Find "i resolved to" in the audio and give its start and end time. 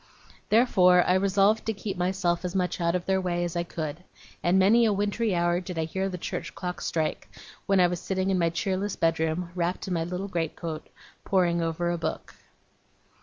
1.05-1.73